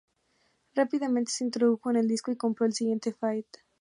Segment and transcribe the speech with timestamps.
[0.73, 3.57] Rápidamente se introdujo en el disco y compró el siguiente, Faith.